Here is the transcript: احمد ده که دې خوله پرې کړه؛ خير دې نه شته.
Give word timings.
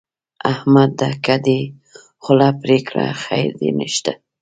احمد 0.51 0.91
ده 0.99 1.09
که 1.25 1.35
دې 1.45 1.59
خوله 2.23 2.49
پرې 2.61 2.77
کړه؛ 2.87 3.07
خير 3.23 3.49
دې 3.59 3.69
نه 3.79 3.87
شته. 3.95 4.13